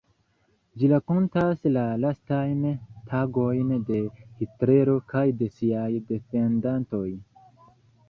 Ĝi 0.83 0.87
rakontas 0.93 1.61
la 1.75 1.83
lastajn 2.05 2.65
tagojn 3.13 3.77
de 3.93 4.03
Hitlero 4.43 4.99
kaj 5.15 5.27
de 5.45 5.55
siaj 5.63 5.89
defendantoj. 6.13 7.09